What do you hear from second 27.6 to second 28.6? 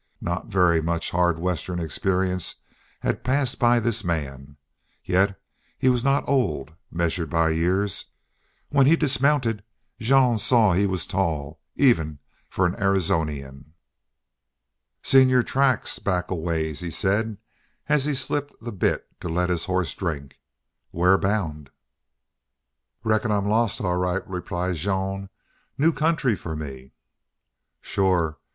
"Shore.